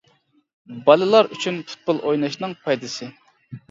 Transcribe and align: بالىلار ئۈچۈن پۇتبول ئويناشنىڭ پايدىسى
بالىلار 0.87 1.31
ئۈچۈن 1.37 1.63
پۇتبول 1.69 2.03
ئويناشنىڭ 2.09 2.61
پايدىسى 2.67 3.17